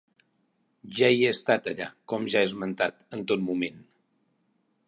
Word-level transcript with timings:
Jo 0.99 1.09
hi 1.15 1.19
he 1.25 1.29
estat 1.33 1.69
allà, 1.73 1.87
com 2.13 2.27
ja 2.37 2.43
he 2.43 2.49
esmentat, 2.51 3.07
en 3.19 3.25
tot 3.33 3.45
moment. 3.51 3.81